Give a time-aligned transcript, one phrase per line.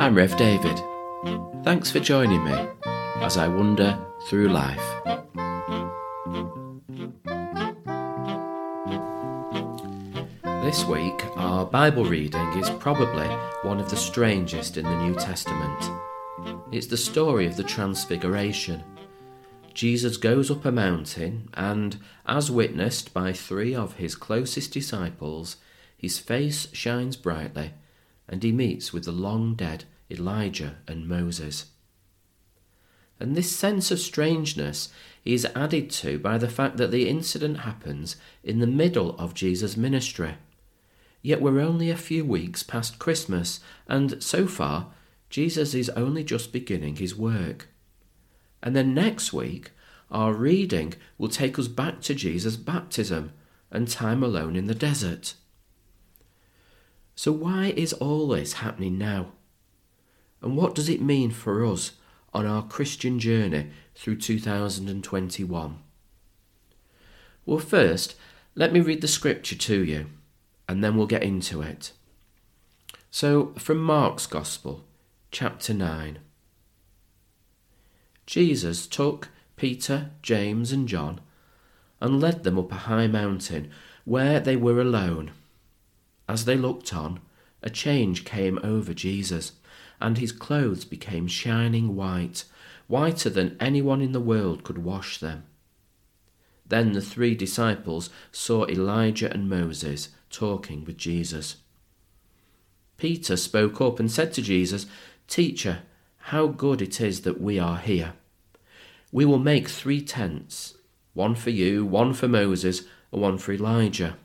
[0.00, 0.82] I'm Rev David.
[1.62, 2.56] Thanks for joining me
[3.16, 4.82] as I wander through life.
[10.64, 13.28] This week, our Bible reading is probably
[13.60, 15.90] one of the strangest in the New Testament.
[16.72, 18.82] It's the story of the Transfiguration.
[19.74, 25.58] Jesus goes up a mountain, and, as witnessed by three of his closest disciples,
[25.94, 27.74] his face shines brightly,
[28.30, 31.66] and he meets with the long dead Elijah and Moses.
[33.18, 34.88] And this sense of strangeness
[35.26, 39.76] is added to by the fact that the incident happens in the middle of Jesus'
[39.76, 40.36] ministry.
[41.20, 44.86] Yet we're only a few weeks past Christmas, and so far,
[45.28, 47.68] Jesus is only just beginning his work.
[48.62, 49.72] And then next week,
[50.10, 53.32] our reading will take us back to Jesus' baptism
[53.70, 55.34] and time alone in the desert.
[57.22, 59.32] So, why is all this happening now?
[60.40, 61.92] And what does it mean for us
[62.32, 65.78] on our Christian journey through 2021?
[67.44, 68.14] Well, first,
[68.54, 70.06] let me read the scripture to you,
[70.66, 71.92] and then we'll get into it.
[73.10, 74.86] So, from Mark's Gospel,
[75.30, 76.20] chapter 9.
[78.24, 81.20] Jesus took Peter, James, and John
[82.00, 83.70] and led them up a high mountain
[84.06, 85.32] where they were alone.
[86.30, 87.18] As they looked on,
[87.60, 89.54] a change came over Jesus,
[90.00, 92.44] and his clothes became shining white,
[92.86, 95.42] whiter than anyone in the world could wash them.
[96.64, 101.56] Then the three disciples saw Elijah and Moses talking with Jesus.
[102.96, 104.86] Peter spoke up and said to Jesus,
[105.26, 105.80] Teacher,
[106.30, 108.12] how good it is that we are here.
[109.10, 110.74] We will make three tents
[111.12, 114.16] one for you, one for Moses, and one for Elijah.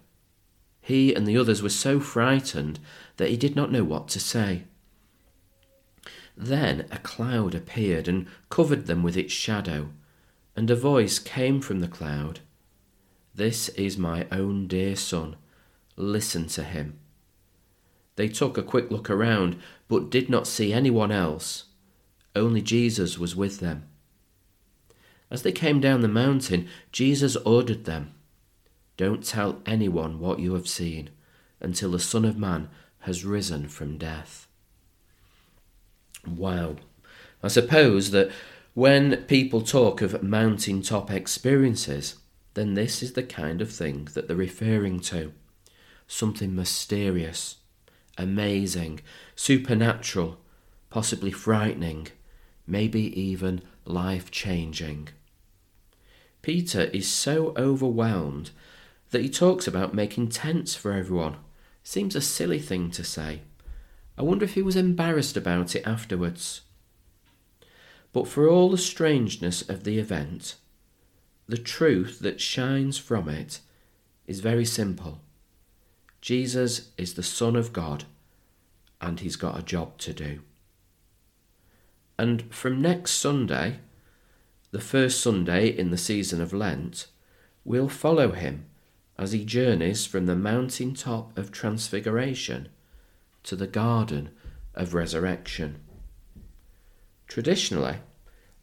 [0.85, 2.77] He and the others were so frightened
[3.17, 4.65] that he did not know what to say.
[6.37, 9.89] Then a cloud appeared and covered them with its shadow,
[10.55, 12.41] and a voice came from the cloud
[13.33, 15.37] This is my own dear son,
[15.95, 16.99] listen to him.
[18.15, 19.57] They took a quick look around,
[19.87, 21.63] but did not see anyone else.
[22.35, 23.85] Only Jesus was with them.
[25.31, 28.14] As they came down the mountain, Jesus ordered them
[28.97, 31.09] don't tell anyone what you have seen
[31.59, 32.69] until the Son of Man
[32.99, 34.47] has risen from death.
[36.25, 36.77] Wow.
[37.43, 38.31] I suppose that
[38.73, 42.15] when people talk of mountaintop experiences,
[42.55, 45.33] then this is the kind of thing that they're referring to.
[46.07, 47.57] Something mysterious,
[48.17, 49.01] amazing,
[49.35, 50.37] supernatural,
[50.89, 52.07] possibly frightening,
[52.65, 55.09] maybe even life changing.
[56.41, 58.51] Peter is so overwhelmed
[59.15, 61.37] that he talks about making tents for everyone.
[61.83, 63.43] Seems a silly thing to say.
[64.17, 66.63] I wonder if he was embarrassed about it afterwards.
[68.11, 70.55] But for all the strangeness of the event,
[71.47, 73.61] the truth that shines from it
[74.27, 75.21] is very simple.
[76.19, 78.03] Jesus is the Son of God,
[78.99, 80.41] and he's got a job to do.
[82.19, 83.79] And from next Sunday,
[84.71, 87.07] the first Sunday in the season of Lent,
[87.63, 88.65] we'll follow him
[89.17, 92.67] as he journeys from the mountain top of transfiguration
[93.43, 94.29] to the garden
[94.73, 95.79] of resurrection.
[97.27, 97.97] Traditionally,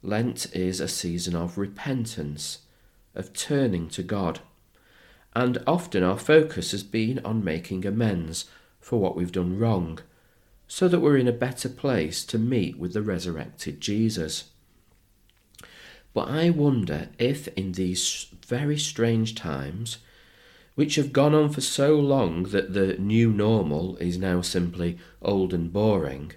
[0.02, 2.58] Lent is a season of repentance,
[3.14, 4.40] of turning to God,
[5.34, 8.46] and often our focus has been on making amends
[8.80, 9.98] for what we've done wrong,
[10.66, 14.50] so that we're in a better place to meet with the resurrected Jesus.
[16.14, 19.98] But I wonder if in these very strange times,
[20.74, 25.52] which have gone on for so long that the new normal is now simply old
[25.52, 26.32] and boring,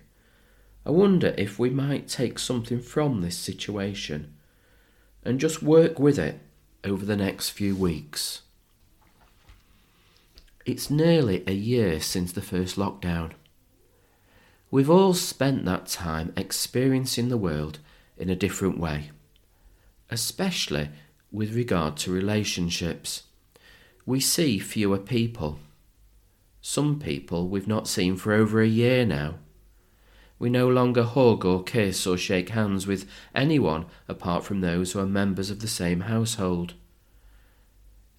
[0.86, 4.34] I wonder if we might take something from this situation
[5.24, 6.40] and just work with it
[6.84, 8.42] over the next few weeks.
[10.66, 13.32] It's nearly a year since the first lockdown.
[14.70, 17.80] We've all spent that time experiencing the world
[18.18, 19.12] in a different way,
[20.10, 20.90] especially
[21.32, 23.24] with regard to relationships
[24.06, 25.60] we see fewer people.
[26.62, 29.36] Some people we've not seen for over a year now.
[30.38, 35.00] We no longer hug or kiss or shake hands with anyone apart from those who
[35.00, 36.74] are members of the same household.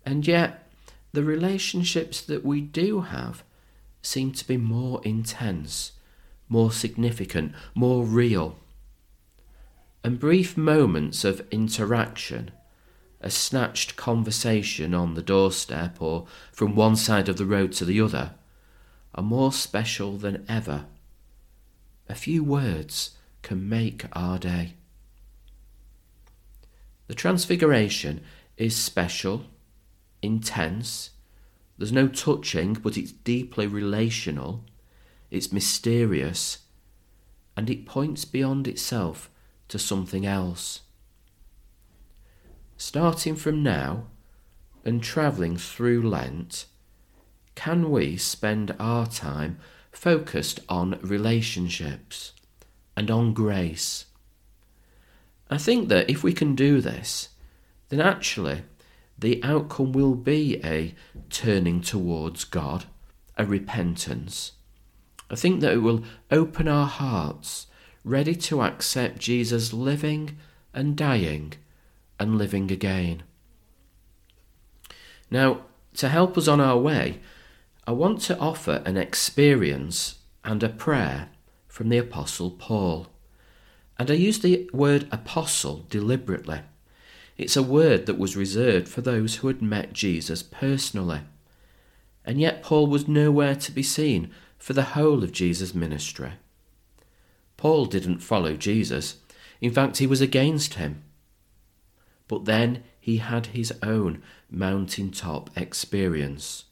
[0.05, 0.71] And yet,
[1.13, 3.43] the relationships that we do have
[4.03, 5.93] seem to be more intense,
[6.49, 8.57] more significant, more real.
[10.03, 12.53] And brief moments of interaction
[13.21, 18.01] a snatched conversation on the doorstep or from one side of the road to the
[18.01, 18.35] other
[19.15, 20.87] are more special than ever.
[22.09, 24.75] A few words can make our day.
[27.09, 28.23] The Transfiguration
[28.57, 29.45] is special,
[30.23, 31.11] intense.
[31.79, 34.65] There's no touching, but it's deeply relational.
[35.31, 36.59] It's mysterious.
[37.57, 39.31] And it points beyond itself
[39.69, 40.83] to something else.
[42.79, 44.05] Starting from now
[44.85, 46.67] and travelling through Lent,
[47.55, 49.59] can we spend our time
[49.91, 52.33] focused on relationships
[52.95, 54.05] and on grace?
[55.49, 57.31] I think that if we can do this,
[57.89, 58.63] then actually
[59.19, 60.95] the outcome will be a
[61.31, 62.85] turning towards God,
[63.39, 64.53] a repentance.
[65.31, 67.69] I think that it will open our hearts,
[68.05, 70.37] ready to accept Jesus living
[70.75, 71.55] and dying
[72.19, 73.23] and living again.
[75.31, 75.63] Now,
[75.95, 77.21] to help us on our way,
[77.87, 81.29] I want to offer an experience and a prayer
[81.69, 83.09] from the Apostle Paul.
[83.99, 86.61] And I use the word apostle deliberately.
[87.37, 91.21] It's a word that was reserved for those who had met Jesus personally.
[92.25, 96.33] And yet Paul was nowhere to be seen for the whole of Jesus' ministry.
[97.57, 99.17] Paul didn't follow Jesus.
[99.61, 101.03] In fact, he was against him.
[102.29, 106.65] But then he had his own mountaintop experience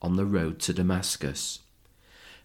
[0.00, 1.60] on the road to Damascus.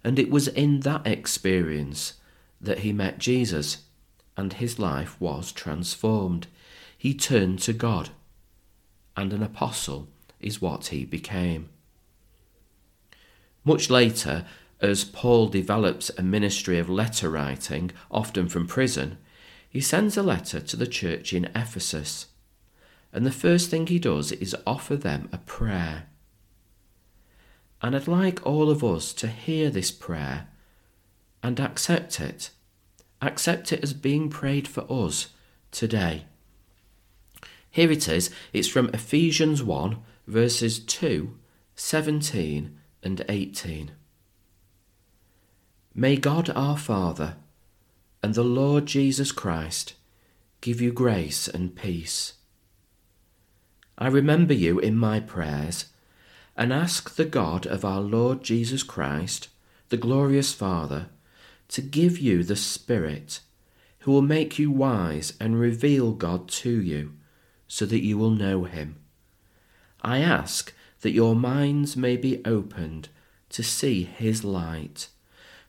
[0.04, 2.14] And it was in that experience
[2.60, 3.84] that he met Jesus
[4.38, 6.48] and his life was transformed.
[6.98, 8.10] He turned to God,
[9.16, 10.08] and an apostle
[10.40, 11.70] is what he became.
[13.64, 14.46] Much later,
[14.80, 19.18] as Paul develops a ministry of letter writing, often from prison,
[19.70, 22.28] he sends a letter to the church in Ephesus.
[23.14, 26.08] And the first thing he does is offer them a prayer.
[27.82, 30.48] And I'd like all of us to hear this prayer
[31.44, 32.52] and accept it
[33.22, 35.30] accept it as being prayed for us
[35.72, 36.26] today.
[37.70, 38.30] Here it is.
[38.52, 39.98] It's from Ephesians 1,
[40.28, 41.38] verses 2,
[41.76, 43.92] 17, and 18.
[45.94, 47.36] May God our Father
[48.24, 49.94] and the Lord Jesus Christ
[50.60, 52.34] give you grace and peace.
[54.02, 55.86] I remember you in my prayers
[56.58, 59.48] and ask the God of our Lord Jesus Christ,
[59.90, 61.10] the glorious Father,
[61.68, 63.42] to give you the Spirit,
[64.00, 67.14] who will make you wise and reveal God to you,
[67.68, 68.96] so that you will know him.
[70.02, 73.10] I ask that your minds may be opened
[73.50, 75.10] to see his light,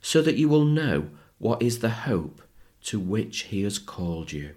[0.01, 2.41] so that you will know what is the hope
[2.85, 4.55] to which he has called you.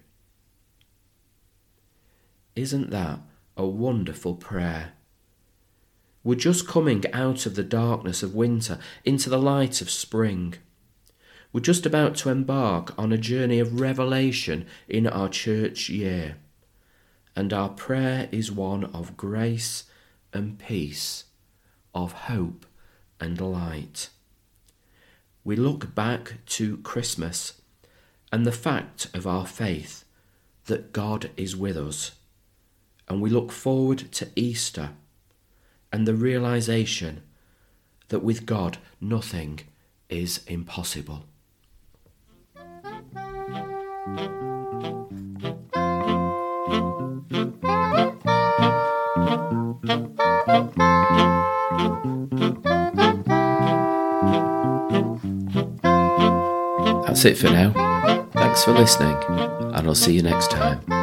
[2.54, 3.20] Isn't that
[3.56, 4.92] a wonderful prayer?
[6.22, 10.54] We're just coming out of the darkness of winter into the light of spring.
[11.52, 16.36] We're just about to embark on a journey of revelation in our church year,
[17.34, 19.84] and our prayer is one of grace
[20.32, 21.24] and peace,
[21.94, 22.66] of hope
[23.20, 24.10] and light.
[25.44, 27.60] We look back to Christmas
[28.32, 30.04] and the fact of our faith
[30.64, 32.16] that God is with us,
[33.08, 34.90] and we look forward to Easter
[35.92, 37.22] and the realization
[38.08, 39.60] that with God nothing
[40.08, 41.24] is impossible.
[57.06, 57.72] That's it for now.
[58.32, 60.95] Thanks for listening, and I'll see you next time.